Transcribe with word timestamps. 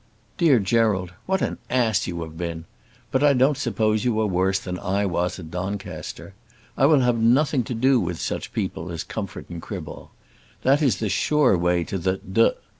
DEAR 0.39 0.57
GERALD, 0.57 1.13
What 1.27 1.43
an 1.43 1.59
ass 1.69 2.07
you 2.07 2.23
have 2.23 2.35
been! 2.35 2.65
But 3.11 3.23
I 3.23 3.33
don't 3.33 3.55
suppose 3.55 4.03
you 4.03 4.19
are 4.19 4.25
worse 4.25 4.57
than 4.57 4.79
I 4.79 5.05
was 5.05 5.37
at 5.37 5.51
Doncaster. 5.51 6.33
I 6.75 6.87
will 6.87 7.01
have 7.01 7.19
nothing 7.19 7.63
to 7.65 7.75
do 7.75 7.99
with 7.99 8.19
such 8.19 8.51
people 8.51 8.89
as 8.91 9.03
Comfort 9.03 9.45
and 9.51 9.61
Criball. 9.61 10.09
That 10.63 10.81
is 10.81 10.97
the 10.97 11.07
sure 11.09 11.55
way 11.55 11.83
to 11.83 11.99
the 11.99 12.17
D 12.17 12.49